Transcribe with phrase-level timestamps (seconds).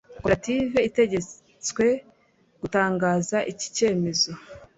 [0.15, 1.85] koperative itegetswe
[2.61, 4.31] gutangaza iki cyemezo